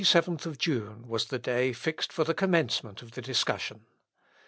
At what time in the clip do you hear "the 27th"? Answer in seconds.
0.01-0.47